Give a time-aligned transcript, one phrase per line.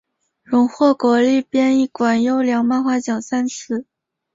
[0.41, 3.85] 荣获国立编译馆优良漫画奖三次。